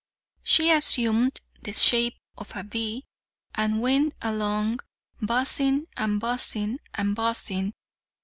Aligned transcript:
She 0.41 0.71
assumed 0.71 1.41
the 1.61 1.73
shape 1.73 2.15
of 2.35 2.55
a 2.55 2.63
bee 2.63 3.05
and 3.53 3.81
went 3.83 4.15
along 4.19 4.79
buzzing, 5.21 5.85
and 5.95 6.19
buzzing, 6.19 6.79
and 6.95 7.15
buzzing. 7.15 7.75